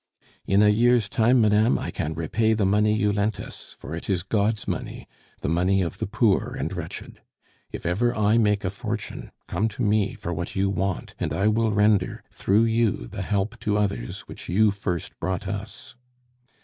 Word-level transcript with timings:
"In 0.47 0.63
a 0.63 0.69
year's 0.69 1.07
time, 1.07 1.41
madame, 1.41 1.77
I 1.77 1.91
can 1.91 2.15
repay 2.15 2.53
the 2.53 2.65
money 2.65 2.91
you 2.95 3.11
lent 3.11 3.39
us, 3.39 3.75
for 3.77 3.93
it 3.95 4.09
is 4.09 4.23
God's 4.23 4.67
money, 4.67 5.07
the 5.41 5.47
money 5.47 5.83
of 5.83 5.99
the 5.99 6.07
poor 6.07 6.55
and 6.57 6.73
wretched. 6.73 7.21
If 7.71 7.85
ever 7.85 8.15
I 8.17 8.39
make 8.39 8.63
a 8.65 8.71
fortune, 8.71 9.29
come 9.47 9.67
to 9.67 9.83
me 9.83 10.15
for 10.15 10.33
what 10.33 10.55
you 10.55 10.71
want, 10.71 11.13
and 11.19 11.31
I 11.31 11.47
will 11.49 11.71
render 11.71 12.23
through 12.31 12.63
you 12.63 13.07
the 13.11 13.21
help 13.21 13.59
to 13.59 13.77
others 13.77 14.21
which 14.21 14.49
you 14.49 14.71
first 14.71 15.19
brought 15.19 15.47
us." 15.47 15.93